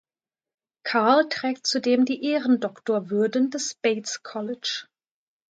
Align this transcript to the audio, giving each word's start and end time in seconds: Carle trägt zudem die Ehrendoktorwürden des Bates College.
Carle 0.81 1.29
trägt 1.29 1.67
zudem 1.67 2.05
die 2.05 2.23
Ehrendoktorwürden 2.25 3.51
des 3.51 3.75
Bates 3.75 4.23
College. 4.23 4.87